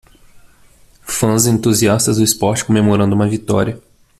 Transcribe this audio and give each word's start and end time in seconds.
Fãs 1.03 1.45
entusiastas 1.45 2.17
do 2.17 2.23
esporte 2.23 2.65
comemorando 2.65 3.13
uma 3.13 3.29
vitória. 3.29 3.79